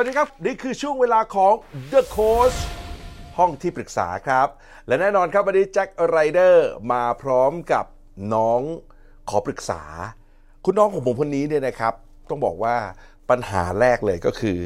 [0.00, 1.54] วัสดีครับ นี่คือช่วงเวลาของ
[1.92, 2.58] The Coach
[3.38, 4.48] ห้องที่ปรึกษาครับ
[4.86, 7.84] และแน่นอนครับวันนี้แจ็คไรเดอร์มาพร้อมกับ
[8.34, 8.60] น้อง
[9.30, 9.82] ขอปรึกษา
[10.64, 11.94] คุณน้องของผมคนนี้เนี่ยนะครับ
[12.30, 12.76] ต้องบอกว่า
[13.30, 14.58] ปัญหาแรกเลยก็คือ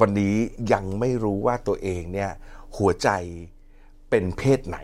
[0.00, 0.34] วันนี้
[0.72, 2.30] ยังไม่รู้ว่าตัวเองเนี่ย
[2.76, 3.08] หัวใจ
[4.10, 4.78] เป็นเพศไหน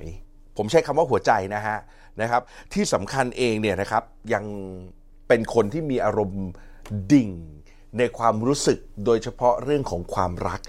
[0.56, 1.78] ผมใช้คำว่าหัวใจนะฮะ
[2.20, 4.02] นะครับ ที่สำคัญเองเนี่ยนะครับ
[4.34, 4.44] ยัง
[5.28, 6.46] เป็นคนที่มีอารมณ์
[7.12, 7.30] ดิ่ง
[7.98, 10.60] ในความรู้สึกโดยเฉพาะเรื่องของความรัก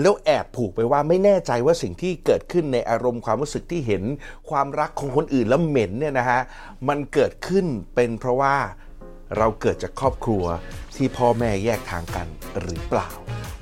[0.00, 4.02] แล้วแอบผูกไปว่าไม่แน่ใจว่าสิ่งที่เกิดขึ้นในอารมณ์ความรู้สึกที่เห็น
[4.50, 6.40] ความรักของคนอื่นแล้วเหม็นเนี่ยนะฮะ
[6.88, 8.54] มันเกิดขึ้นเป็นเพราะว่า
[9.38, 10.44] เราเกิดจากครอบครัว
[10.96, 12.26] ที่พ่อแม่แยกทางกัน
[12.60, 13.08] หรือเปล่า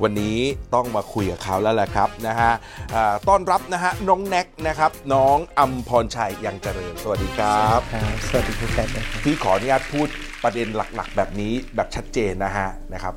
[0.02, 0.38] วันนี้
[0.74, 2.52] ต้องมาคุยกับเขาแล้วแหละครับนะฮะ
[2.94, 10.08] อ่าต้อนรับนะฮะน้องแน็กนะครับ น้องอัมพรชัยยังเจริญ สวัสดีครับครับสวัสดีคุณแคทนะครับ พี่ขออนุญาตพูด
[10.42, 13.14] ประเด็นหลักๆ แบบนี้แบบชัดเจนนะฮะนะครับ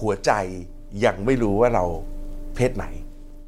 [0.00, 0.32] หัวใจ
[1.04, 1.84] ยังไม่รู้ว่าเรา
[2.56, 2.86] เพศไหน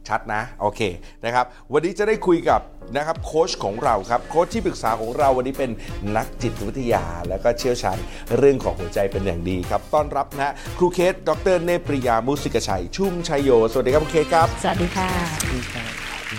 [0.08, 0.80] ชัดนะ โอเค
[1.24, 2.60] นะครับ วันนี้จะได้คุยกับ
[2.96, 5.70] นะครับโค้ชของเราครับโค้ชที่ปรึกษาของเราวันนี้เป็น
[6.16, 7.98] นักจิตวิทยา แล้วก็เชี่ยวชาญ
[8.36, 15.08] เรื่องของหัวใจเป็นอย่างดีครับ ต้อนรับนะฮะครูเคส ดรเนปริยามุสิกชัย ชุ่มชัยโย สวัสดีครับครูเคสครับ สวัสดีค่ะ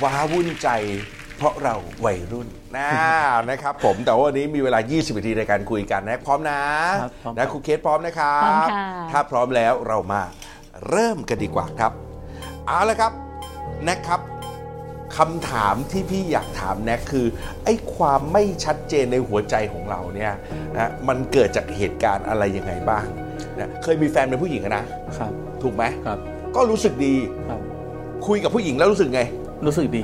[0.03, 0.69] ว้าวุ่นใจ
[1.37, 2.89] เพราะเราวัยรุ่นนะ
[3.49, 6.59] นะครับผมแต่ว่าวันนี้มีเวลา 20นาทีในการคุยกันนะพร้อมนะ
[7.01, 10.21] ครับพร้อมนะครูเคสพร้อมนะครับพร้อมค่ะถ้าพร้อมแล้วเรามา
[10.89, 11.91] เริ่มกันดีกว่าครับ
[12.67, 13.11] เอาละครับ
[13.83, 14.21] แน็กครับ
[15.17, 17.25] คำถามที่พี่อยากถามแน็กคือ
[17.65, 20.33] ไอ้ความไม่ชัดเจนในหัวใจของเราเนี่ย
[20.75, 23.05] นะมันเกิดจากเหตุการณ์อะไรยังไงบ้าง
[23.59, 24.85] นะเคยมีแฟนเป็นผู้หญิงอะนะ
[25.17, 25.31] ครับ
[25.63, 26.19] ถูกไหมครับ
[26.55, 27.15] ก็รู้สึกดี
[27.49, 27.61] ครับ
[28.27, 29.21] คุยกับผู้หญิงแล้วรู้สึกไง
[29.65, 30.03] รู้สึกดี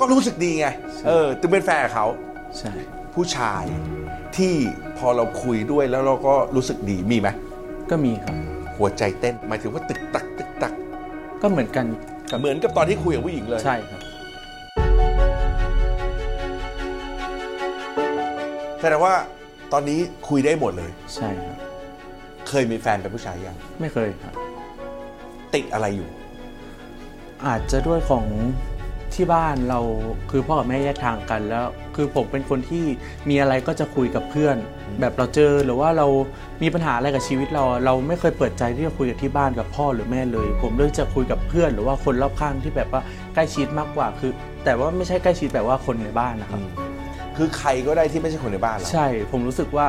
[0.00, 0.66] ก็รู้สึกดีไง
[0.96, 2.06] ใช่ เออจึงเป็นแฟนกับเขา
[2.58, 2.72] ใช่
[3.14, 3.64] ผู้ชาย
[4.36, 4.54] ที่
[4.98, 7.28] พอเราคุยด้วยแล้วเราก็รู้สึกดีมีไหม
[7.90, 8.34] ก็มีครับ
[8.76, 10.72] หัวใจเต้นหมายถึงว่าตึกตักตึกตัก
[11.42, 11.86] ก็เหมือนกัน
[12.30, 13.97] กับเหมือนกับตอนที่คุยกับผู้หญิงเลย ใช่ครับ
[18.80, 19.14] แสดงว่า
[19.72, 21.58] ตอนนี้คุยได้หมดเลย ใช่ครับ
[22.48, 24.34] เคยมีแฟนเป็นผู้ชายยังไม่เคยครับ
[25.54, 26.08] ติดอะไรอยู่
[27.46, 28.26] อาจจะด้วยของ
[29.14, 29.80] ที่บ้านเรา
[30.30, 31.66] คือพ่อกับแม่แยกทางกันแล้ว
[31.96, 32.84] คือผมเป็นคนที่
[33.28, 34.56] มีอะไรก็จะคุยกับเพื่อน
[35.00, 36.06] แบบเราเจอหรือว่าเรา
[36.62, 43.02] มีปัญหาอะไรกับชีวิตเรา เราไม่เคยเปิดใจที่จะคุยกับที่บ้านกับพ่อหรือแม่เลย ผมเลือกจะคุยกับเพื่อน หรือว่าคนรอบข้างที่แบบว่า
[43.34, 44.32] ใกล้ชิดมากกว่าคือ
[44.64, 46.87] แต่ว่าไม่ใช่ใกล้ชิดแบบว่าคนในบ้านนะครับ
[47.38, 49.88] คือใครก็ได้ที่ไม่ใช่คนในบ้านเรา ใช่ผมรู้สึกว่า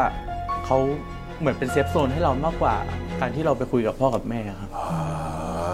[0.66, 0.78] เขา
[1.40, 2.76] เหมือนเป็นเซฟโซนให้เรามากกว่า
[3.22, 4.98] การที่เราไปคุยกับพ่อกับแม่ครับอ่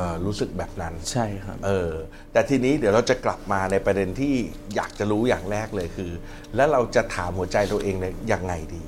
[0.10, 1.92] ารู้สึกแบบนั้น ใช่ครับ เออ
[2.32, 4.34] แต่ทีนี้เดี๋ยวเราจะกลับมาในประเด็นที่
[4.76, 6.12] อยากจะรู้อย่างแรกเลยคือ
[6.56, 8.84] แล้วเราจะถามหัวใจตัวเองเนี่ยยังไงดี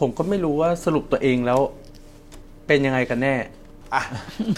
[0.00, 1.60] ผมก็ไม่รู้ว่าสรุปตัวเองแล้ว
[2.66, 3.34] เป็นยังไงกันแน่
[3.94, 4.02] อะ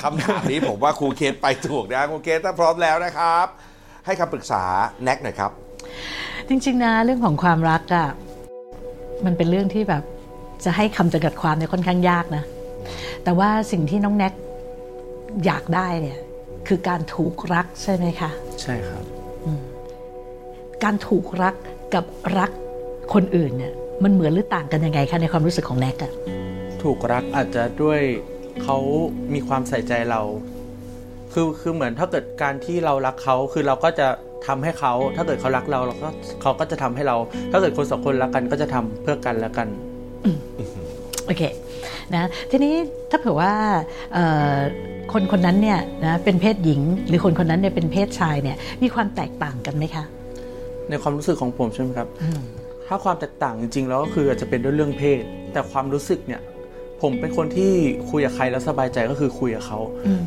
[0.02, 3.46] คำถามนี้ผมว่าครูเคสไปถูกนะครูเคสถ้าพร้อมแล้วนะครับ
[4.06, 4.62] ให้คำปรึกษา
[5.02, 5.52] แน็กหน่อยครับ
[6.48, 8.08] จริง ๆ นะเรื่องของความรักอะ
[9.24, 10.02] มันเป็นเรื่องที่แบบ
[10.64, 12.44] จะให้คำจำกัดความเนี่ยค่อนข้างยากนะ
[13.24, 14.32] แต่ว่าสิ่งที่น้องแน็ก
[15.46, 16.18] อยากได้เนี่ย
[16.68, 18.30] คือการถูกรักใช่ไหมคะ
[18.62, 19.04] ใช่ครับ
[20.84, 21.54] การถูกรัก
[21.94, 22.04] กับ
[22.38, 22.50] รัก
[23.14, 23.72] คนอื่นเนี่ย
[24.04, 26.12] มันเหมือนหรือต่างกันยังไงคะในความรู้สึกของแน็กอะ
[26.82, 28.00] ถูกรักอาจจะด้วย
[28.62, 28.76] เขา
[29.34, 30.20] มีความใส่ใจเรา
[31.32, 34.08] คือคือเหมือนถ้าเกิดการที่เรารักเขาคือเราก็จะ
[34.48, 36.08] ทำให้เขาถ้าเกิดเขารักเราเราก็
[36.42, 37.16] เขาก็จะทำให้เรา
[37.52, 39.68] ถ้าเกิดคนสองคนรักกันก็จะทำเพื่อกันและกัน
[41.26, 41.42] โอเค
[42.14, 42.74] นะทีนี้
[43.10, 43.52] ถ้าเผื่อว่า
[44.12, 44.24] เอ่
[44.54, 44.56] อ
[45.12, 50.04] คนคนนั้นเนี่ยนะเป็นเพศหญิง หรือคนคนนั้นเนี่ยเป็นเพศชายเนี่ยมีความแตกต่างกันไหมคะ
[50.88, 52.08] ในความรู้สึกของผมใช่ไหมครับ
[52.86, 55.22] ถ้าความแตกต่างจริงๆแล้วก็คืออาจจะเป็นด้วยเรื่องเพศ
[55.52, 56.40] แต่ความรู้สึกเนี่ย
[57.02, 57.72] ผมเป็นคนที่
[58.10, 59.78] คุยกับใครแล้วสบายใจก็คือคุยกับเขา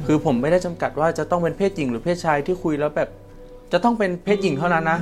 [0.06, 3.10] คือผมไม่ได้จำกัดว่าจะต้องเป็นเพศหญิงหรือเพศชายที่คุยแล้วแบบ
[3.72, 5.00] จะต้องเป็นเพศหญิงเท่านั้นนะ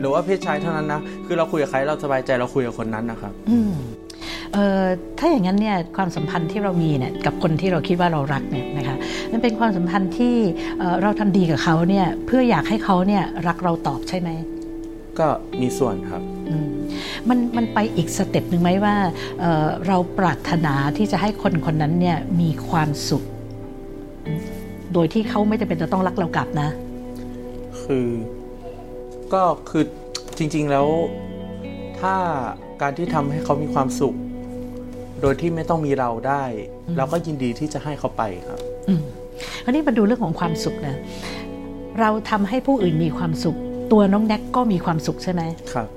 [0.00, 3.72] หรือว่าเพศชายเท่านั้นนะ คือเราคุยกับใครเราสบายใจเราคุยกับคนนั้นนะครับอืม
[4.52, 4.84] เอ่อ
[5.18, 8.96] ถ้าอย่างนั้นเนี่ยความสัมพันธ์ที่เรามีเนี่ยกับคนที่เราคิดว่าเรารักเนี่ยนะคะ
[9.32, 10.34] มันเป็นความสัมพันธ์ที่
[10.78, 14.30] เอ่อเราทำดีกับเขาเนี่ยเพื่ออยากให้เขาเนี่ยรักเราตอบใช่ไหม
[15.18, 15.28] ก็
[15.60, 16.68] มีส่วนครับอืม
[17.28, 18.94] มันมันไปอีก step หนึ่งไหมว่า
[19.40, 23.24] เอ่อเราปรารถนาที่จะให้คนคนนั้นเนี่ยมีความสุข
[24.92, 26.70] โดยที่เขาไม่จำเป็นจะต้องรักเรากลับนะ
[27.86, 28.06] คือ
[29.32, 29.84] ก็คือ
[30.38, 30.86] จริง ๆ แล้ว
[32.00, 32.14] ถ้า
[32.82, 34.16] การที่ทำให้เขามีความสุข
[35.20, 36.44] โดยที่ไม่ต้องมีเราได้
[36.96, 39.02] เราก็ยินดีที่จะให้เขาไปครับอืม
[39.64, 40.96] คราวนี้มาดูเรื่องของความสุขนะ
[42.00, 43.56] เราทำให้ผู้อื่นมีความสุข
[43.92, 45.42] ตัวน้องแน็กก็มีความสุขใช่ไหม
[45.72, 45.88] ครับ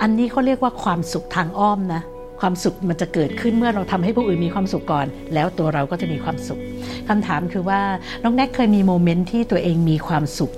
[0.00, 2.02] อันนี้เขาเรียกว่าความสุขทางอ้อมนะ
[2.40, 6.60] ความสุขมันจะเกิดขึ้นเมื่อเราทำให้ผู้อื่นมีความสุขก่อน แล้วตัวเราก็จะมีความสุข
[7.08, 7.80] คำถามคือว่า
[8.22, 10.52] น้องแน็กเคยมีโมเมนต์ที่ตัวเองมีความสุข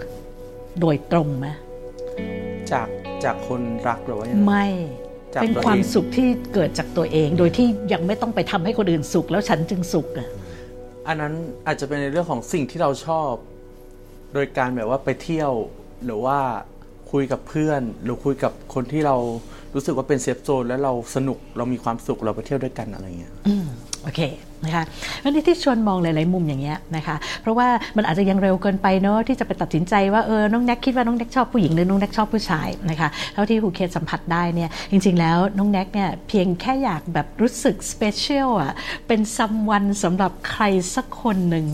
[0.80, 1.46] โดยตรงไหม
[2.72, 2.88] จาก
[3.25, 4.66] จากคนรักหรือว่ายังไงไม่
[5.34, 10.28] จากเป็นตัวเองความสุขที่เกิดจากตัวเอง โดยที่ยังไม่ต้องไปทำให้คนอื่นสุข แล้วฉันจึงสุขอะ
[11.06, 11.34] อันนั้น
[11.66, 13.32] อาจจะเป็นในเรื่องของสิ่งที่เราชอบ
[14.34, 15.52] โดยการแบบว่าไปเที่ยว
[16.04, 16.38] หรือว่า
[17.12, 19.16] คุยกับเพื่อน หรือคุยกับคนที่เรา
[19.74, 23.32] รู้สึกว่าเป็น safe zone แล้วเราสนุกเรามีความสุขเราไปเที่ยวด้วยกันอะไรเงี้ย
[24.02, 24.20] โอเค
[24.64, 24.84] นะคะ
[25.22, 38.72] วันนี้ที่ชวนมองหลาย ๆ มุมอย่างเงี้ยนะคะ เพราะว่ามันอาจจะยังเร็วเกินไปเนอะที่จะไปตัดสินใจว่าเออน้องแน็กคิดว่าน้องแน็กชอบผู้หญิงหรือน้องแน็กชอบผู้ชายนะคะเท่าที่ครูเคสสัมผัสได้เนี่ยจริง ๆ แล้วน้องแน็กเนี่ยเพียงแค่อยากแบบรู้สึก special อะ
[39.06, 40.62] เป็น someone สำหรับใคร
[40.94, 41.66] สักคนหนึ่ง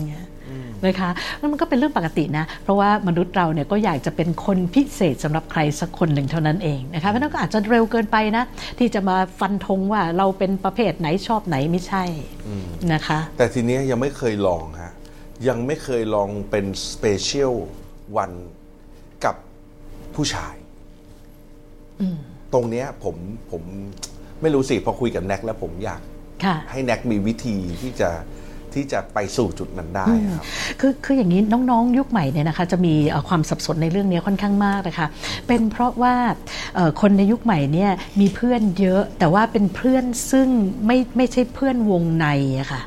[0.87, 1.09] นะคะ
[1.39, 8.43] แล้วมันก็เป็นเรื่องปกตินะ เพราะว่ามนุษย์เราเนี่ยก็อยากจะเป็นคนพิเศษสำหรับใครสักคนหนึ่งเท่านั้นเองนะคะเพราะฉะนั้นก็อาจจะเร็วเกินไปนะ
[8.79, 12.03] ที่จะมาฟันธงว่าเราเป็นประเภทไหนชอบไหนไม่ใช่
[12.93, 14.93] นะคะ แต่ทีเนี้ยยังไม่เคยลองฮะ
[15.47, 17.53] ยังไม่เคยลองเป็น special
[18.17, 18.31] one
[19.25, 19.35] กับ
[20.15, 20.55] ผู้ชาย
[22.53, 23.15] ตรงเนี้ยผม
[23.51, 23.63] ผม
[24.41, 26.01] ไม่รู้สิพอคุยกับแน็กแล้วผมอยาก
[26.45, 28.09] ค่ะให้แน็กมีวิธีที่จะ
[28.75, 30.43] ที่จะไปสู่จุดนั้นได้ครับ
[30.79, 35.07] คือคืออย่างนี้น้องๆ ยุคใหม่เนี่ยนะคะจะมีเอ่อความสับสนในเรื่องนี้ค่อนข้างมากนะคะ
[35.47, 36.15] เป็นเพราะว่า
[36.75, 40.47] เอ่อคนในยุคใหม่เนี่ยมีเพื่อนเยอะ แต่ว่าเป็นเพื่อนซึ่ง
[40.85, 42.27] ไม่ไม่ใช่เพื่อนวงใน
[42.59, 42.81] อะค่ะ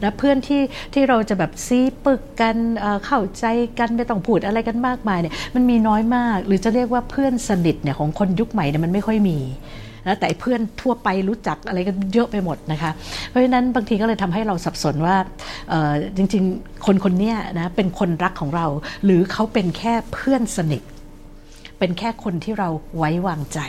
[0.00, 0.62] และเพื่อนที่
[0.94, 3.44] ที่เราจะแบบซีปึกกันเอ่อเข้าใจ
[3.78, 9.38] กันไม่ต้องพูดอะไรกันมากมายเนี่ยมันมีน้อยมาก หรือจะเรียกว่าเพื่อนสนิทเนี่ยของคนยุคใหม่เนี่ยมันไม่ค่อยมี
[10.06, 12.90] นะแต่เพื่อนทั่วไปรู้จักอะไรกันเยอะไปหมดนะคะ
[13.28, 15.16] เพราะฉะนั้นบางทีก็เลยทำให้เราสับสนว่า
[16.16, 18.66] จริงๆ คนคนนี้นะเป็นคนรักของเรา
[19.04, 20.82] หรือเขาเป็นแค่เพื่อนสนิท
[21.78, 23.60] เป็นแค่คนที่เราไว้วางใจ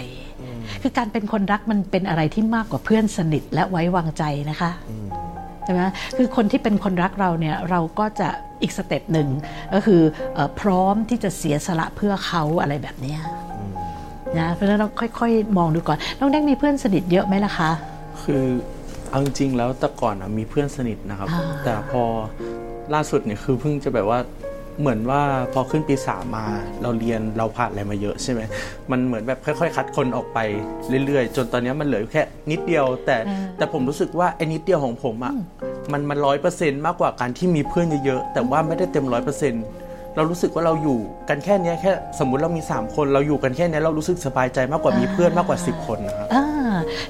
[0.81, 4.71] คือการเป็นคนรักมันเป็นอะไรที่มากกว่าเพื่อนสนิทและไว้วางใจนะคะ
[5.63, 5.81] ใช่ไหม
[6.17, 8.29] คือคนที่เป็นคนรักเราเนี่ยเราก็จะ
[8.61, 9.27] อีก step หนึ่ง
[9.73, 13.15] ก็คือ พร้อมที่จะเสียสละเพื่อเขาอะไรแบบนี้
[14.39, 14.89] นะเพราะฉะนั้นเรา
[15.19, 17.71] ค่อยๆ มองดูก่อน น้องแดงมีเพื่อนสนิทเยอะไหมล่ะคะ
[18.23, 18.43] คือ
[19.09, 22.03] เอาจริงๆแล้วแต่ก่อนอะมีเพื่อนสนิทนะครับ อ่า แต่พอ
[22.93, 24.19] ล่าสุดเนี่ยคือเพิ่งจะแบบว่า
[24.79, 25.21] เหมือนว่า
[25.53, 26.45] พอขึ้นปีสามมา
[26.81, 28.41] เราเรียนเราผ่านอะไรมาเยอะใช่ไหม
[28.91, 30.39] มันเหมือนแบบค่อย ๆ คัดคนออกไป
[31.05, 33.17] เรื่อยๆ จนตอนเนี้ยมันเหลืออยู่แค่นิดเดียว แต่
[33.57, 35.33] แต่ผมรู้สึกว่าไอ้นิดเดียวของผมอะ
[35.91, 39.63] มันมันร้อยเปอร์เซ็นต์มากกว่าการที่มีเพื่อนเยอะๆแต่ว่าไม่ได้เต็มร้อยเปอร์เซ็นต์
[40.17, 40.99] เรารู้สึกว่าเราอยู่
[41.29, 46.45] กันแค่เนี้ยแค่สมมุติเรามี 3 คน เราอยู่กันแค่เนี้ยเรารู้สึกสบายใจมากกว่ามีเพื่อนมากกว่า 10 คนนะครับอ่า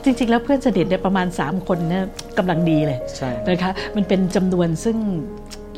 [0.04, 2.04] จริง ๆ แล้วเพื่อนสนิทเนี่ยประมาณ 3 คนเนี่ย
[2.38, 4.98] กำลังดีเลยใช่นะคะมันเป็นจำนวนซึ่ง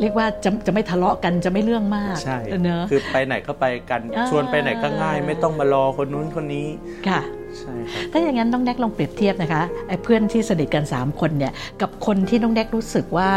[0.02, 6.68] เรียกว่าจะจะไม่ทะเลาะกันจะไม่เรื่องมากใช่เนอะคือไปไหนก็ไปกันอ่าชวนไปไหนก็ง่าย ไม่ต้องมารอคนนู้นคนนี้
[7.08, 7.22] ค่ะ
[7.58, 13.30] ใช่ครับถ้าอย่างนั้นน้องแน็กลองเปรียบเทียบนะคะไอ้เพื่อนที่สนิทกัน 3 คนเนี่ยกับคนที่น้องแน็กรู้สึกว่า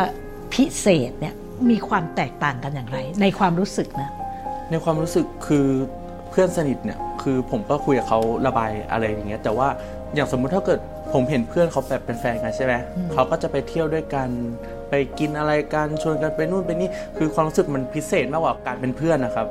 [0.52, 1.34] พิเศษเนี่ย
[1.70, 4.10] มีความแตกต่างกันอย่างไร ในความรู้สึกนะ
[4.70, 5.66] ในความรู้สึกคือ
[6.30, 9.68] เพื่อนสนิทเนี่ยคือผมก็คุยกับเขาระบายอะไรอย่างเงี้ยแต่ว่า
[10.14, 10.80] อย่างสมมุติถ้าเกิด
[11.12, 12.74] ผมเห็นเพื่อนเขาแบบเป็นแฟนกันใช่ไหม
[13.12, 14.28] เขาก็จะไปเที่ยวด้วยกัน
[14.90, 16.88] ไปกินอะไรกันชวนกันไปนู่นไปนี่
[17.18, 19.46] คือความรู้สึกมันพิเศษมากกว่าการเป็นเพื่อนนะครับ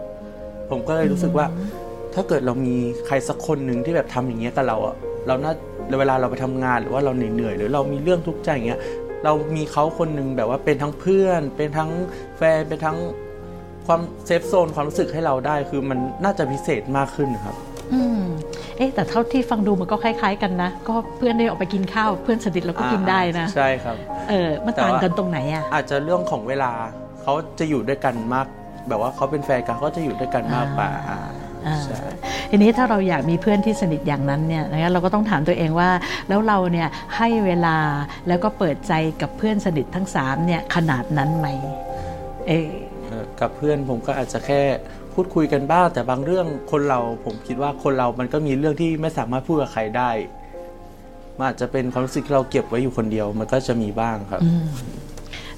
[0.69, 1.45] ผมก็เลยรู้สึกว่า
[2.15, 2.75] ถ้าเกิดเรามี
[3.07, 4.95] ใครสักคนหนึ่งที่แบบทำอย่างเงี้ยกับเราอะ
[5.27, 5.53] เราน่า
[5.99, 8.79] เวลาเราไปทำงานหรือว่าเราเหนื่อยๆหรือเรามีเรื่องทุกข์ใจอย่างเงี้ย
[9.23, 11.91] เรามีเขาคนหนึ่งแบบว่าเป็นทั้งเพื่อน เป็นทั้ง
[12.37, 12.97] แฟนเป็นทั้ง
[13.87, 17.55] ความเซฟโซนความรู้สึกให้เราได้คือมันน่าจะพิเศษมากขึ้นครับ
[17.93, 18.23] อืม
[18.77, 23.95] เอ๊ะแต่เท่าที่ฟังดูมันก็คล้าย ๆ กันนะ ก็เพื่อนได้ออกไปกินข้าว เพื่อนสนิทเราก็กินได้นะ ใช่ครับ
[24.29, 26.71] เออมันแต่ต่างว่ากันตรงไหนอะอาจจะเรื่องของเวลา
[27.21, 28.47] เขาจะอยู่ด้วยกันมาก
[28.89, 31.19] แบบว่าเขาเป็นแฟนกันเขาจะอยู่ด้วยกันมากกว่าอ่า
[31.67, 31.99] อ่าใช่
[32.53, 35.89] ทีนี้ถ้าเราอยากมีเพื่อนที่สนิทอย่างนั้นเนี่ยนะคะเราก็ต้องถามตัวเองว่า
[36.29, 37.77] แล้วเราเนี่ยให้เวลา
[38.27, 41.47] แล้วก็เปิดใจกับเพื่อนสนิททั้งสามเนี่ยขนาดนั้นไหม
[42.47, 42.69] เออ
[43.07, 44.61] เอ่อกับเพื่อนผมก็อาจจะแค่
[45.13, 50.09] พูดคุยกันบ้างแต่บางเรื่องคนเราผมคิดว่าคนเรามันก็มีเรื่องที่ไม่สามารถพูดกับใครได้
[51.37, 54.41] มันอาจจะเป็นความรู้สึกที่เราเก็บไว้อยู่คนเดียว มันก็จะมีบ้างครับ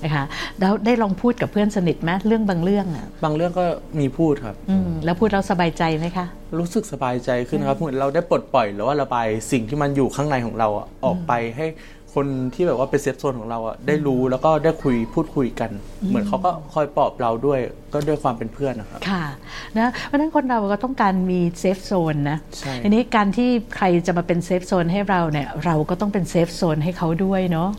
[0.04, 0.26] นะคะ
[0.60, 3.66] แล้วได้ลองพูดกับเพื่อนสนิทไหมเรื่องบางเรื่องอะบางเรื่องก็
[4.00, 6.26] มีพูดครับอืมแล้วพูดแล้วสบายใจไหมคะ
[6.60, 11.66] รู้สึกสบายใจขึ้นครับเหมือนเราได้ปลดปล่อยหรือว่าระบายสิ่งที่มันอยู่ข้างในของเราอะออกไปให้
[12.16, 15.72] คนที่แบบว่าเป็น safe zone ของเราอะได้รู้แล้วก็ได้คุยพูดคุยกัน
[16.08, 17.60] เหมือนเขาก็คอยปลอบเราด้วย
[17.94, 19.26] ก็ด้วยความเป็นเพื่อนนะครับค่ะ
[19.78, 27.70] นะเพราะฉะนั้นคนเราก็ต้องการมี safe zone นะใช่ทีนี้การที่ใครจะมาเป็น safe zone ให้เราเนี่ยเราก็ต้องเป็น safe zone ให้เขาด้วยเนาะ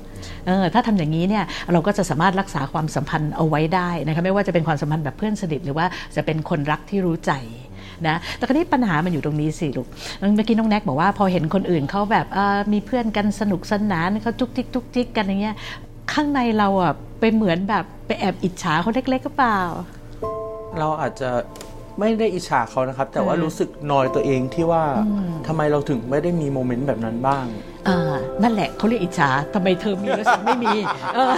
[0.47, 5.87] เออถ้าทำอย่างนี้เนี่ยเราก็จะสามารถรักษาความสัมพันธ์เอาไว้ได้นะคะไม่ว่าจะเป็นความสัมพันธ์แบบเพื่อนสนิทหรือว่า
[6.17, 7.33] จะเป็นคนรักที่รู้ใจ
[8.09, 9.87] นะแต่คราวนี้ปัญหามันอยู่ตรงนี้สิลูก
[10.35, 12.27] เมื่อกี้น้องแน็กบอกว่าพอเห็นคนอื่นเขาแบบ
[12.73, 15.57] มีเพื่อนกันสนุกสนานเขาจุกจิกจุกจิกกันอย่างเงี้ย
[16.13, 19.61] ข้างในเราอะไปเหมือนแบบไปแอบอิจฉาเขาเล็กๆก็เปล่า
[20.79, 21.31] เราอาจจะ
[21.99, 24.83] ไม่ได้อิจฉาเขานะครับ แต่ว่าเออรู้สึกนอยตัวเองที่ว่า
[25.47, 27.45] ทำไมเราถึงไม่ได้มีโมเมนต์แบบนั้นบ้าง
[27.89, 30.75] อ่านั่นแหละเขาเรียกอิจฉาทำไมเธอมีแล้วฉันไม่มี
[31.15, 31.33] เออ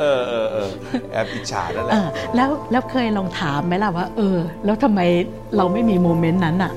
[0.00, 0.68] เออเออเออ
[1.12, 5.00] แอบอิจฉานั่นแหเอละอแล้วแล้วเคยลองถามไหมล่ะว่า เออ แล้วทำไม
[5.56, 6.72] เราไม่มีโมเมนต์นั้นอะ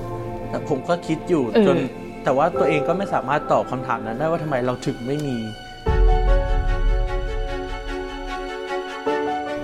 [0.50, 1.78] แต่ผมก็คิดอยู่เออจน
[2.24, 5.38] แต่ว่าตัวเองก็ไม่สามารถตอบคำถามนั้นได้ว่าทำไมเราถึงไม่มี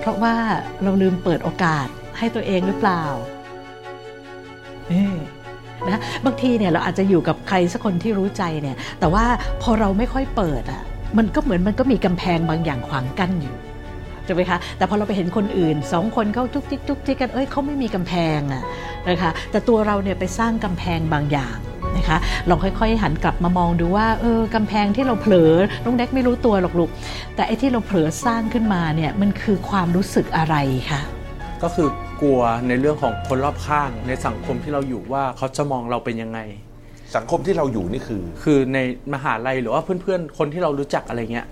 [0.03, 0.36] เพราะว่า
[0.83, 3.03] เราลืมเปิดโอกาสให้ตัวเองหรือเปล่า
[4.89, 5.17] เออ
[5.89, 9.25] นะบางทีเนี่ยเราอาจจะอยู่กับใครสักคนที่รู้ใจเนี่ย แต่ว่า
[9.62, 10.83] พอเราไม่ค่อยเปิดอะ
[11.17, 13.55] มันก็เหมือนมันก็มีกำแพงบางอย่างขวางกั้นอยู่
[14.25, 18.63] ใช่ไหมคะแต่พอเราไปเห็นคนอื่นสองคนเขาจุกจิกจุกจิกกันเอ้ยเขาไม่มีกำแพงอะ
[19.10, 21.57] นะคะแต่ตัวเราเนี่ยไปสร้างกำแพงบางอย่าง
[22.03, 22.19] นะคะ
[22.50, 25.51] ลองค่อยๆ หันกลับมามองดูว่าเออกำแพงที่เราเผลอ
[25.83, 26.89] น้องเด็กไม่รู้ตัวหรอกลูก
[27.36, 30.55] แต่ไอ้ที่เราเผลอสร้างขึ้นมาเนี่ยมันคือความรู้สึกอะไร
[30.91, 31.01] คะ
[31.63, 31.89] ก็คือ
[32.22, 36.39] กลัวในเรื่องของคนรอบข้างในสังคมที่เราอยู่ว่าเขาจะมองเราเป็นยังไง
[37.15, 38.79] สังคมที่เราอยู่นี่คือ คือใน
[39.13, 41.48] มหาลัยหรือว่าเพื่อนๆ คนที่เรารู้จักอะไรเงี้ย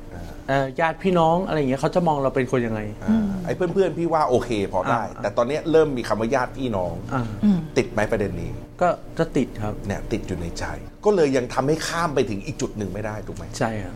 [0.48, 7.24] เอ่อญาติพี่น้องอะไรเงี้ยเขาจะมองเราเป็นคนยังไงอ่าไอ้เพื่อนๆพี่ว่าโอเค พอได้อ่าแต่ตอนนี้เริ่มมีคำว่าญาติพี่น้องอ่า
[7.78, 8.52] ติดไหมประเด็นนี้
[8.82, 8.88] ก็
[9.18, 10.64] จะติดครับเนี่ยติดอยู่ในใจ
[11.06, 13.96] ก็เลยยังทำให้ข้ามไปถึงอีกจุดหนึ่งไม่ได้ถูกไหมใช่ครับ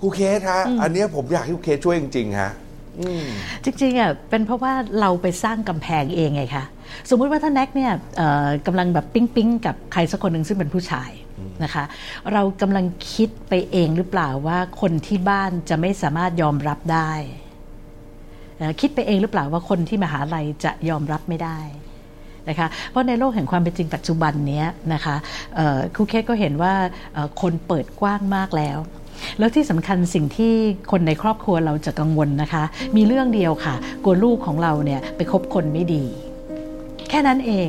[0.00, 2.52] ครูเคสฮะอันเนี้ยผมอยากให้ครูเคสช่วยจริงๆฮะ
[3.00, 3.24] อืม
[3.64, 6.64] จริงๆอะเป็นเพราะว่าเราไปสร้างกำแพงเองไงคะ
[7.10, 11.10] สมมุติว่าถ้าแน็กเนี่ยเอ่อกำลังแบบปิ๊งปิ๊งๆกับใครสักคนหนึ่งซึ่งเป็นผู้ชาย
[11.64, 11.84] นะคะ
[12.32, 17.10] เรากำลังคิดไปเองหรือเปล่าว่าคนที่บ้านจะไม่สามารถยอมรับได้
[18.58, 21.58] เอ่อคิดไปเองหรือเปล่าว่าคนที่มหาลัยจะยอมรับไม่ได้
[22.48, 25.16] นะคะเพราะในโลกแห่งความเป็นจริงปัจจุบันเนี้ยนะคะ
[25.56, 26.74] เอ่อครูเคสก็เห็นว่า
[27.14, 28.78] เอ่อคนเปิดกว้างมากแล้ว
[29.38, 30.52] แล้วที่สำคัญสิ่งที่
[30.90, 32.64] คนในครอบครัวเราจะกังวลนะคะ
[32.96, 36.04] มีเรื่องเดียวค่ะ กลัวลูกของเราเนี่ยไปคบคนไม่ดี
[37.10, 37.68] แค่นั้นเอง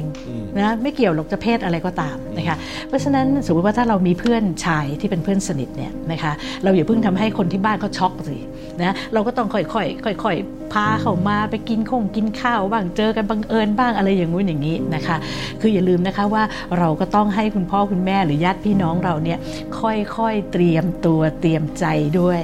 [0.58, 6.31] นะไม่เกี่ยวหรอกจะเพศอะไรก็ตามนะคะเพราะฉะนั้นสมมติว่าถ้าเรามีเพื่อนชายที่เป็นเพื่อนสนิทเนี่ยนะคะ
[6.63, 8.38] เราอย่าเพิ่งทำให้คนที่บ้านเขาช็อกสิ
[8.84, 15.17] นะเราก็ต้องค่อยๆค่อยๆพาเขามาไปกินคงกินข้าวบ้างเจอกันบังเอิญบ้างอะไรอย่างงู้นอย่างนี้นะคะ
[15.62, 16.43] คืออย่าลืมนะคะว่า
[16.77, 19.39] เราก็ต้องให้คุณพ่อคุณแม่หรือญาติพี่น้องเราเนี่ย
[19.79, 21.86] ค่อยๆเตรียมตัวเตรียมใจ
[22.19, 22.41] ด้วย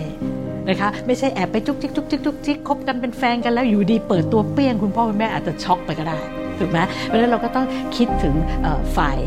[0.69, 6.19] นะคะไม่ใช่แอบไปจุกจิกจุกจิกจุกจิกคบกันเป็นแฟนกันแล้วอยู่ดีเปิดตัวเปรี้ยงคุณพ่อคุณแม่อาจจะช็อกไปก็ได้
[6.59, 7.65] ถูกไหมเพราะฉะนั้นเราก็ต้อง
[7.97, 9.17] คิดถึงเอ่อฝ่าย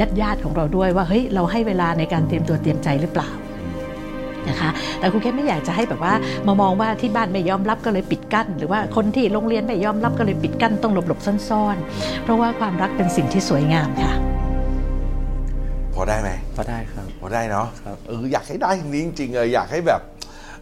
[0.00, 3.30] ญาติญาติๆของเราด้วยว่าเฮ้ยเราให้เวลาในการเตรียมตัวเตรียมใจหรือเปล่า
[4.48, 6.14] นะคะแต่ครูแค่ไม่อยากจะให้แบบว่า
[6.46, 14.12] มามองว่าที่บ้านไม่ยอมรับก็เลยปิดกั้น หรือว่าคนที่โรงเรียนไม่ยอมรับก็เลยปิดกั้นต้องหลบหลบๆซ่อนๆ เพราะว่าความรักเป็นสิ่งที่สวยงามค่ะ
[15.94, 20.00] พอได้ไหมก็ได้ครับ พอได้เนาะครับเอออยากให้ได้จริงๆจริงๆเลยอยากให้แบบ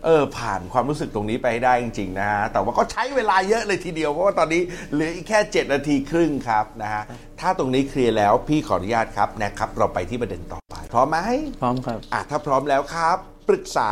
[0.04, 4.62] เออผ่านความรู้สึกตรงนี้ไปให้ได้จริงๆนะฮะแต่ว่าก็ใช้เวลาเยอะเลยทีเดียวเพราะว่าตอนนี้
[4.92, 7.02] เหลืออีกแค่ 7 นาทีครึ่งครับนะฮะ
[7.40, 11.18] ถ้าตรงนี้เคลียร์แล้วพี่ขออนุญาตครับนะครับเราไปที่ประเด็นต่อไป พร้อมไหม
[11.62, 13.16] พร้อมครับอะถ้าพร้อมแล้วครับ
[13.48, 13.88] ปรึกษา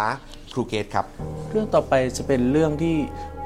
[0.53, 1.05] ครูเกตครับ
[1.51, 2.97] เรื่องต่อไปจะเป็นเรื่องที่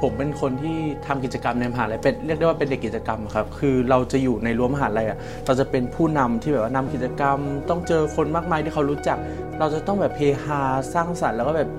[0.00, 7.38] ผมเป็นคนที่ทำกิจกรรมในมหาลัยเป็นเรียกได้ว่าเป็นเด็กกิจกรรมครับ คือเราจะอยู่ในรั้วมหาลัยอะเราจะเป็นผู้นำที่แบบว่านำกิจกรรม
[7.68, 9.18] ต้องเจอคนมากมายที่เขารู้จัก
[9.58, 10.60] เราจะต้องแบบเฮฮา
[10.94, 11.70] สร้างสรรค์แล้วก็แบบ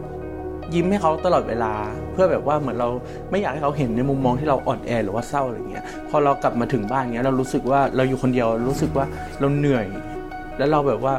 [0.73, 1.73] ยิ้มให้เขาตลอดเวลา
[2.13, 2.89] เพื่อแบบว่าเหมือนเรา
[3.31, 9.05] ไม่อยากให้เขาเห็นในมุมมองที่เราอ่อนแอหรือว่าเศร้าอะไรเงี้ยพอเรากลับมาถึงบ้านเงี้ยเรารู้สึกว่าเราอยู่คนเดียวรู้สึกว่า
[9.39, 9.85] เราเหนื่อย
[10.57, 11.15] แล้วเราแบบว่า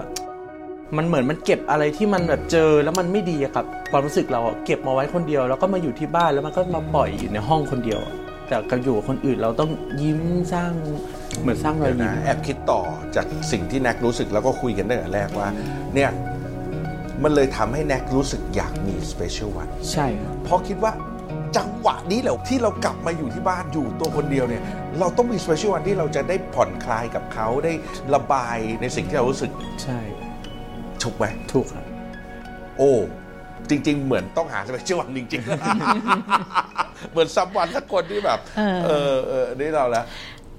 [0.96, 8.00] มันเหมือนมันเก็บอะไรที่มันแบบเจอแล้วมันไม่ดีครับความรู้สึกเราเก็บมาไว้คนเดียว แล้วก็มาอยู่ที่บ้านแล้วมันก็มาปล่อยอยู่ในห้องคนเดียว
[8.48, 9.70] แต่กับอยู่กับคนอื่นเราต้อง
[10.02, 10.20] ยิ้ม
[10.52, 10.72] สร้าง
[11.42, 12.82] เหมือนสร้างรอยยิ้มแอบคิดต่อ
[13.16, 15.48] จากสิ่งที่แน็กรู้สึกแล้วก็คุยกันตั้งแต่แรกว่า
[15.94, 16.10] เนี่ย
[17.22, 20.92] มันเลยทำให้แน็กรู้สึกอยากมี special one ใช่ครับ เพราะคิดว่า
[21.56, 24.62] จังหวะนี้แหละที่เรากลับมาอยู่ที่บ้านอยู่ตัวคนเดียวเนี่ย
[24.98, 27.72] เราต้องมี special one ที่เราจะได้ผ่อนคลายกับเขาได้
[28.14, 29.50] ระบายในสิ่งที่เรารู้สึก
[29.82, 30.00] ใช่
[31.02, 31.84] ถูกไหมถูกครับ
[32.78, 32.92] โอ้
[33.70, 40.04] จริง ๆ เหมือนต้องหา special one จริง ๆ เหมือน someone สักคนที่แบบ เออเออเออนี่เราแล้ว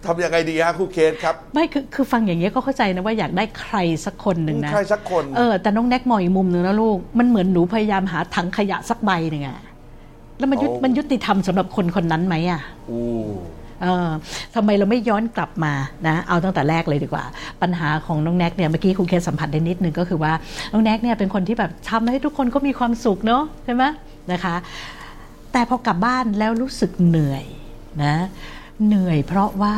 [0.05, 9.59] ทำยังไงดีฮะครูเคสครับ ไม่คือคือฟังอย่างนี้ยก็เข้าใจนะว่าอยากได้ใครสักคนหนึ่งนะใครสักคนเออแต่น้องแน็กมองอีกมุมหนึ่งนะลูก มันเหมือนหนูพยายามหาถังขยะสักใบหนึ่งอะ
[10.39, 13.01] แล้วมันยุติโอ้มันยุติธรรมสำหรับคนคนนั้นไหมอะอู้
[13.81, 14.09] เออ
[14.55, 15.73] ทำไมเราไม่ย้อนกลับมา
[16.07, 17.25] นะเอาตั้งแต่แรกเลยดีกว่า
[17.61, 20.33] ปัญหาของน้องแน็กเนี่ยเมื่อกี้ครูเคสสัมผัสได้นิดนึงก็คือว่า
[20.71, 23.83] น้องแน็กเนี่ยเป็นคนที่แบบทำให้ทุกคนก็มีความสุขเนาะใช่ไหม
[24.31, 24.55] นะคะ
[25.51, 27.45] แต่พอกลับบ้านแล้วรู้สึกเหนื่อย
[28.03, 28.15] นะ
[28.85, 29.75] เหนื่อยเพราะว่า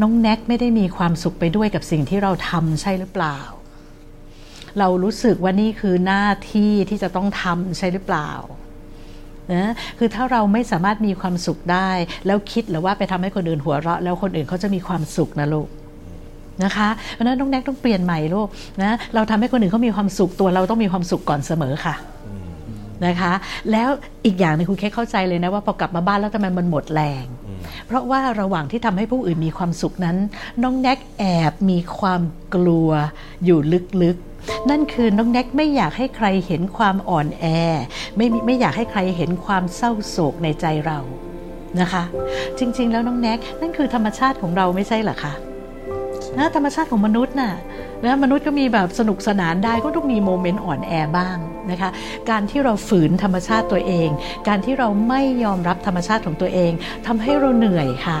[0.00, 3.38] น้องแน็กไม่ได้มีความสุขไปด้วยกับสิ่งที่เราทำใช่หรือเปล่า
[4.78, 8.30] เรารู้สึกว่านี่คือหน้าที่ที่จะต้องทำใช่หรือเปล่า
[9.52, 11.90] นะคือถ้าเราไม่สามารถมีความสุขได้
[12.26, 15.68] แล้วคิดหรือว่าไปทำให้คนอื่นหัวเราะ แล้วคนอื่นเขาจะมีความสุขนะลูก
[16.64, 18.48] นะคะเพราะฉะนั้นน้องแน็กต้องเปลี่ยนใหม่ลูก
[18.82, 21.94] นะเราทำให้คนอื่นเขามีความสุขตัวเราต้องมีความสุขก่อนเสมอค่ะ
[23.06, 23.32] นะคะ
[23.72, 23.88] แล้ว
[24.24, 27.26] อีกอย่างนึงคุณแค่เข้าใจเลยนะว่าพอกลับมาบ้านแล้วทำไมมันหมดแรง
[27.86, 30.16] เพราะว่าระหว่างที่ทำให้ผู้อื่นมีความสุขนั้น
[30.62, 32.22] น้องแน็กแอบมีความ
[32.54, 32.90] กลัว
[33.44, 33.58] อยู่
[34.02, 37.44] ลึกๆ นั่นคือน้องแน็กไม่อยากให้ใครเห็นความอ่อนแอ
[38.16, 40.98] ไม่ไม่อยากให้ใครเห็นความเศร้าโศกในใจเรา
[41.80, 42.02] นะคะ
[42.58, 45.32] จริงๆ แล้วน้องแน็กนั่นคือธรรมชาติของเราไม่ใช่เหรอคะ
[46.38, 47.54] นะธรรมชาติของมนุษย์น่ะ
[48.04, 51.36] นะมนุษย์ก็มีแบบสนุกสนานได้ก็ต้องมีโมเมนต์อ่อนแอบ้าง
[51.70, 51.90] นะคะ
[52.30, 54.08] การที่เราฝืนธรรมชาติตัวเอง
[54.48, 56.72] การที่เราไม่ยอมรับธรรมชาติของตัวเอง
[57.06, 58.20] ทำให้เราเหนื่อยค่ะ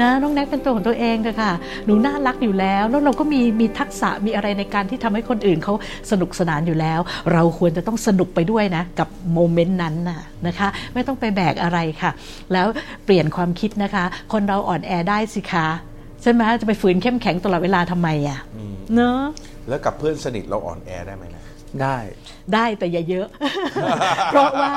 [0.00, 1.52] นะน้องแน็กเป็นตัวของตัวเองเลยค่ะ
[1.84, 5.74] หนูน่ารักอยู่แล้ว แล้วเราก็มีมีทักษะมีอะไรในการที่ทำให้คนอื่นเขา
[6.10, 7.00] สนุกสนานอยู่แล้ว
[7.32, 12.10] เราควรจะต้องสนุกไปด้วยนะ กับโมเมนต์นั้นน่ะนะคะ ไม่ต้องไปแบกอะไรค่ะ
[12.52, 12.66] แล้ว
[13.04, 15.68] เปลี่ยนความคิดนะคะ คนเราอ่อนแอได้สิคะ
[16.26, 18.38] ช่ไหมจะไปฝืนเข้มแข็งตลอดเวลาทำไมอะ
[18.94, 19.20] เนอะ
[19.68, 21.42] แล้วกับเพื่อนสนิทเราอ่อนแอได้ไหมนะ
[21.82, 21.96] ได้
[22.54, 23.26] ได้แต่อย่าเยอะ
[24.30, 24.72] เพราะว่า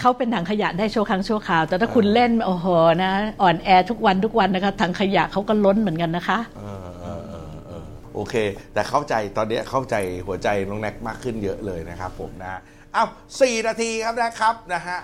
[0.00, 2.66] เขาเป็นถังขยะได้ชั่วครั้งชั่วคราว แต่ถ้าคุณเล่นโอ้โห
[3.02, 7.82] นะอ่อนแอทุกวันทุกวันนะคะถังขยะเขาก็ล้นเหมือนกันนะคะเออเออเออเออ
[8.14, 8.34] โอเค
[8.74, 9.96] แต่เข้าใจตอนเนี้ยเข้าใจ
[10.26, 12.60] หัวใจน้องแน็กมากขึ้นเยอะเลยนะครับผมนะ
[12.96, 13.08] อ้าว
[13.40, 14.98] สี่นาทีครับนะครับนะฮะ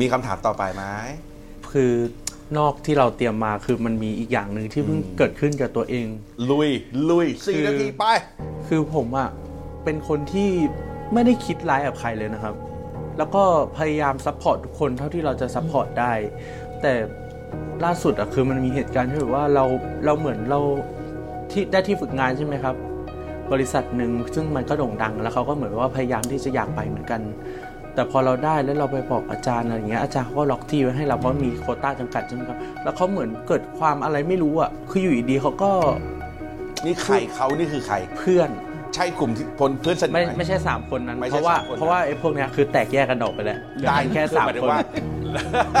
[0.00, 0.84] มีคำถามต่อไปไหม
[1.72, 1.92] คือ
[2.58, 6.06] นอกที่เราเตรียมมาคือมันมีอีกอย่างหนึ่งที่เพิ่งเกิดขึ้นกับตัวเอง
[6.50, 6.70] ลุย
[7.10, 8.04] ลุยสี่คือนาทีไป
[8.68, 9.30] คือผมอะ
[9.84, 10.50] เป็นคนที่
[11.12, 12.54] ไม่ได้คิดร้ายกับใครเลยนะครับ
[13.18, 13.44] แล้วก็
[13.78, 16.12] พยายาม support ทุกคนเท่าที่เราจะ support ได้
[16.82, 16.92] แต่
[17.84, 19.64] ล่าสุดอะคือมันมีเหตุการณ์ที่แบบว่าเรา
[20.04, 20.60] เราเหมือนเรา
[21.50, 22.74] ที่ได้ที่ฝึกงานใช่ไหมครับ
[23.52, 27.20] บริษัทหนึ่งซึ่งมันก็โด่งดังแล้วเขาก็เหมือนว่าพยายามที่จะอยากไปเหมือนกัน
[27.94, 35.70] แต่พอเราได้แล้วเราไปบอกอาจารย์อะไรอย่างเงี้ยอาจารย์เขาก็ล็อกที่ไว้ให้เราเพราะมีโควต้าจำกัดใช่ไหมครับแล้วเขาเหมือนเกิดความอะไรไม่รู้อะคืออยู่ดีๆเขาก็
[36.84, 38.50] นี่ใครเขานี่คือใครเพื่อน
[38.94, 44.80] ใช่กลุ่มที่พลเพื่อนสนิทไม่ไหม ไม่ใช่สามคนนั้นไม่ใช่เพราะว่าสามคนนั้น เพราะว่าไอ้พวกเนี้ยคือแตกแยกกันออกไปแล้วเหลือได้แค่สามหยถึคงนว่า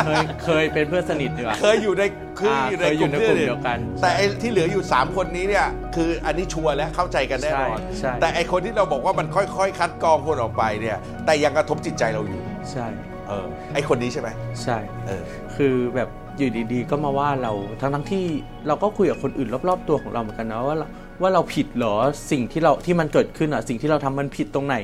[0.04, 2.02] เคยเคยเป็นเพื่อนสนิทดีกว่า เคยอยู่ใน
[2.38, 12.40] คืออ่าอยู่ในเคยอยู่ในกลุ่มพื่เดียวกันแต่ไอ้ที่เหลืออยู่ 3 คนนี้เนี่ยคืออันนี้ชัวร์แล้วเข้าใจกันแน่นอนใช่ใช่ แต่ไอ้คนที่เราบอกว่ามันค่อย ๆ คัดกรองคนออกไปเนี่ยแต่ยังกระทบจิตใจเราอยู่
[12.72, 12.86] ใช่
[13.28, 14.28] เออไอ้คนนี้ใช่ไหม
[14.62, 15.22] ใช่ เออ
[15.56, 18.24] คือแบบอยู่ดีๆ ก็มาว่าเราทั้งทั้งๆที่
[18.66, 20.86] เราก็คุยกับคนอื่นรอบๆตัวของเราเหมือนกันนะว่าเรา
[21.22, 21.94] ว่าเราผิดเหรอ
[22.30, 24.76] สิ่งที่เราที่มันเกิดขึ้นอะ สิ่งที่เราทำมันผิดตรงไหน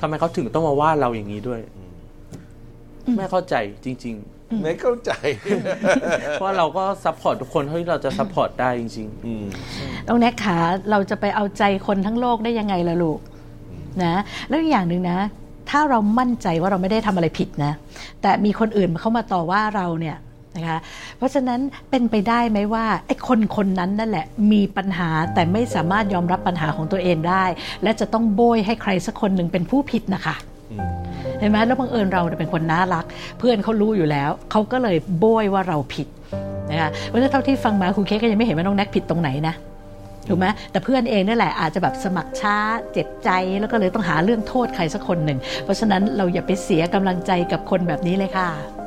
[0.00, 1.60] ทำไมเขาถึงต้องมาว่าเราอย่างนี้ด้วย
[3.16, 3.54] ไม่เข้าใจ
[3.84, 4.16] จริง
[4.62, 5.12] ไม่เข้าใจ
[5.48, 5.62] อืม
[6.10, 9.44] ๆเพราะเราก็ support ทุกคนเท่าที่เราจะ support ได้จริงอืม
[10.06, 10.56] น้องแน็กขา
[10.90, 13.18] เราจะไปเอาใจคนทั้งโลกได้ยังไงล่ะลูก
[14.04, 14.14] นะ
[14.48, 15.18] แล้วอีกอย่างหนึ่งนะ
[15.70, 17.72] ถ้าเรามั่นใจว่าเราไม่ได้ทำอะไรผิดนะ
[18.22, 20.16] แต่มีคนอื่นเข้ามาต่อว่าเราเนี่ย
[20.56, 20.78] นะคะ
[21.18, 21.60] เพราะฉะนั้น
[21.90, 27.44] เป็นไปได้ไหมว่าไอ้คนคนนั้นนั่นแหละมีปัญหาแต่ไม่สามารถยอมรับปัญหาของตัวเองได้
[27.82, 30.34] และจะต้องโบยให้ใครสักคนหนึ่งเป็นผู้ผิดนะคะ
[31.38, 33.04] เห็นไหมแล้วบังเอิญเราเนี่ยเป็นคนน่ารัก
[33.38, 36.06] เพื่อนเขารู้อยู่แล้วเขาก็เลยโบยว่าเราผิด
[36.70, 39.54] นะคะเพราะฉะนั้นเท่าที่ฟังมาครูเค้กก็ยังไม่เห็นว่าน้องแน็กผิดตรงไหนนะ
[40.28, 42.56] ถูกไหมแต่เพื่อนเองนี่แหละอาจจะแบบสมัครช้า
[42.92, 48.79] เจ็บใจ แล้วก็เลยต้องหาเรื่องโทษใครสักคนหนึ่ง เพราะฉะนั้นเราอย่าไปเสียกำลังใจกับคนแบบนี้เลยค่ะๆ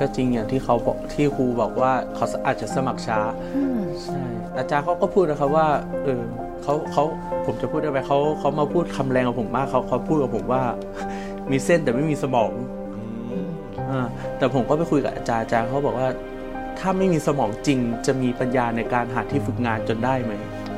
[0.00, 3.18] ก็จริงอย่างที่เขาบอกที่ครูบอกว่าเขาอาจจะสมัครช้า
[4.02, 4.20] ใช่
[4.58, 5.66] อาจารย์เขาก็พูดนะครับว่า
[6.04, 6.22] เออ
[6.62, 7.04] เขาเขา
[7.46, 10.62] ผมจะพูดได้ไหมเขาเขามาพูดคำแรงกับผมมากเขาเขาพูดกับผมว่า
[11.50, 12.50] มีเส้นแต่ไม่มีสมอง
[13.90, 14.06] อ่า
[14.38, 16.08] แต่ผมก็ไปคุยกับอาจารย์อาจารย์เขาบอกว่า
[16.78, 20.32] ถ้าไม่มีสมองจริงจะมีปัญญาในการหาที่ฝึกงานจนได้ไหม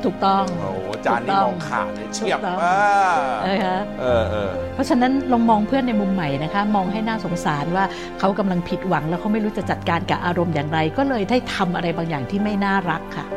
[0.05, 7.85] ถูกต้องโอ้โหจานนี่มองขาดเลยเฉียบถูกต้องมากนะคะเออเออเพราะฉะนั้นลองมองเพื่อนในมุมใหม่นะคะ มองให้น่าสงสารว่า
[8.19, 13.27] เขากำลังผิดหวังแล้วเขาไม่รู้จะจัดการกับอารมณ์อย่างไร ก็เลยได้ทำอะไรบางอย่างที่ไม่น่ารักค่ะ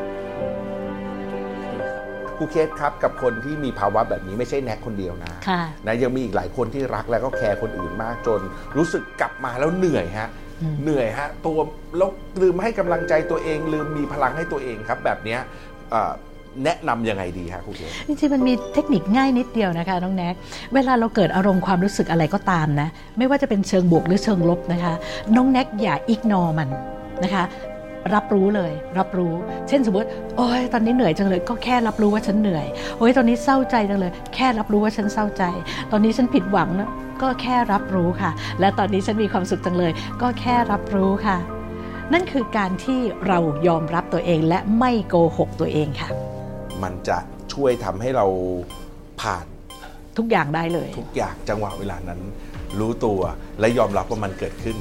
[2.37, 8.41] ครูเคสครับกับคนที่มีภาวะแบบนี้ไม่ใช่แน็กคนเดียวนะค่ะนะยังมีอีกหลายคนที่รักแล้วก็แคร์คนอื่นมากจน
[8.77, 10.29] รู้สึกกลับมาแล้วเหนื่อยฮะ
[10.63, 11.59] อืมเหนื่อยฮะตัว
[11.97, 12.09] แล้ว
[12.43, 15.41] ลืมให้กำลังใจตัวเองลืมมีพลังให้ตัวเองครับ แบบเนี้ย
[15.91, 16.13] เอ่อ
[16.65, 20.35] แนะนำยังไงดีฮะครูเคสจริงๆมันมีเทคนิคง่ายนิดเดียวนะคะน้องแน็ก
[20.75, 22.89] เวลาเราเกิดอารมณ์ความรู้สึกอะไรก็ตามนะ
[23.19, 24.93] ไม่ว่าจะเป็นเชิงบวกหรือเชิงลบนะคะ
[25.37, 26.69] น้องแน็กอย่า ignore มัน
[27.25, 27.45] นะคะ
[28.15, 29.35] รับรู้เลย รับรู้
[29.69, 32.67] เช่นสมมติโอ้ยตอนนี้เหนื่อยจังเลย ก็แค่รับรู้ว่าฉันเหนื่อย
[32.99, 35.45] โอ้ยตอนนี้เศร้าใจจังเลย แค่รับรู้ว่าฉันเศร้าใจ
[35.93, 36.91] ตอนนี้ฉันผิดหวังนะ
[37.23, 41.37] ก็แค่รับรู้ค่ะ และตอนนี้ฉันมีความสุขจังเลย ก็แค่รับรู้ค่ะ
[42.13, 43.39] นั่นคือการที่เรา
[43.69, 46.11] ยอมรับตัวเองและไม่โกหกตัวเองค่ะ
[46.85, 47.19] มันจะ
[47.53, 48.27] ช่วยทำให้เรา
[49.21, 49.47] ผ่าน
[50.19, 52.21] ทุกอย่างได้เลย ทุกอย่างจังหวะเวลานั้น
[52.79, 53.21] รู้ตัว
[53.61, 54.77] และยอมรับว่ามันเกิดขึ้น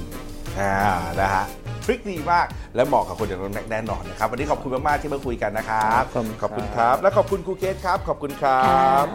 [0.59, 0.73] อ่า
[1.21, 1.45] นะฮะ
[1.83, 8.71] ทริคดีมากและเหมาะกับคนอย่างน้องแม็กแน่นอนนะครับ วันนี้ขอบคุณมาก ๆ ที่มาคุยกันนะครับ ขอบคุณขอบคุณครับ และขอบคุณครูเคสครับ ขอบคุณครั
[9.03, 9.05] บ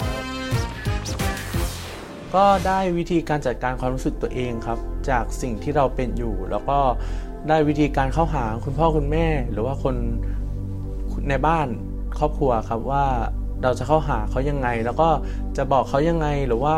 [2.35, 4.79] ก็ได้วิธีการจัดการความรู้สึกตัวเองครับ
[5.11, 6.79] จากสิ่งที่เราเป็นอยู่ แล้วก็
[7.49, 9.94] ได้วิธีการเข้าหาคุณพ่อคุณแม่ หรือว่าคน
[11.29, 11.68] ในบ้าน
[12.18, 13.05] ครอบครัวครับว่า
[13.62, 15.09] เราจะเข้าหาเขายังไง แล้วก็
[15.57, 16.76] จะบอกเขายังไงหรือว่า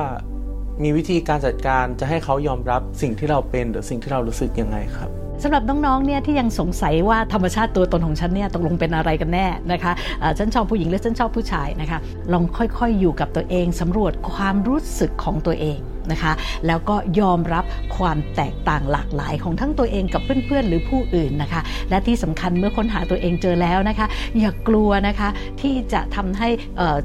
[0.82, 5.10] มีวิธีการจัดการจะให้เขายอมรับสิ่งที่เราเป็นหรือสิ่งที่เรารู้สึกยังไงครับ
[5.42, 11.98] สำหรับน้องๆ เนี่ยที่ยังสงสัยว่าธรรมชาติตัวตนของฉันเนี่ยตกลงเป็นอะไรกันแน่นะคะเอ่อฉันชอบผู้หญิงหรือฉันชอบผู้ชายนะคะ
[12.32, 15.80] ลองค่อยๆ อยู่กับตัวเองสำรวจความรู้สึกของตัวเอง
[16.12, 16.34] นะคะ
[16.66, 17.64] แล้วก็ยอมรับ
[17.96, 24.06] ความแตกต่างหลากหลายของทั้งตัวเองกับเพื่อนๆ หรือผู้อื่นนะคะ และที่สำคัญเมื่อค้นหาตัวเองเจอแล้วนะคะ
[24.38, 25.28] อย่ากลัวนะคะ
[25.60, 26.48] ที่จะทำให้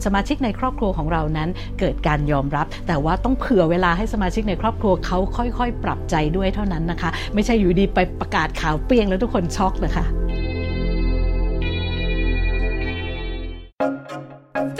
[0.05, 10.05] สมาชิกในครอบครัวของเรานั้น เกิดการยอมรับ แต่ว่าต้องเผื่อเวลาให้สมาชิกในครอบครัวเขาค่อยๆ ปรับใจด้วยเท่านั้นนะคะ ไม่ใช่อยู่ดีไปประกาศข่าวเปรี้ยงแล้วทุกคนช็อกเลยค่ะ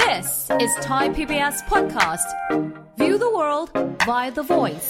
[0.01, 0.27] This
[0.65, 2.27] is Thai PBS podcast.
[3.01, 3.67] View the world
[4.09, 4.89] via the voice.